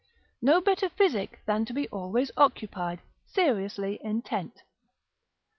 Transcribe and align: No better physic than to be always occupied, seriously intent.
No 0.41 0.61
better 0.61 0.89
physic 0.89 1.41
than 1.45 1.63
to 1.65 1.73
be 1.73 1.87
always 1.89 2.31
occupied, 2.35 3.01
seriously 3.27 3.99
intent. 4.03 4.63